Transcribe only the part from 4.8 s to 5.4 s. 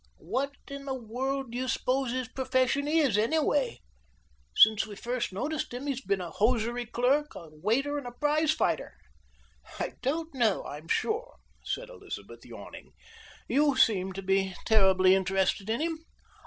we first